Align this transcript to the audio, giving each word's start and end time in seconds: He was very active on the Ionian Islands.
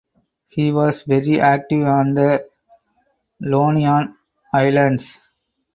He 0.47 0.71
was 0.71 1.03
very 1.03 1.39
active 1.39 1.83
on 1.83 2.15
the 2.15 2.49
Ionian 3.45 4.15
Islands. 4.51 5.19